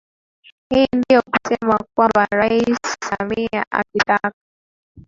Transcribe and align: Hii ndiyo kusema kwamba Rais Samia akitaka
Hii 0.73 0.87
ndiyo 0.97 1.21
kusema 1.21 1.79
kwamba 1.95 2.27
Rais 2.31 2.77
Samia 3.09 3.65
akitaka 3.71 4.33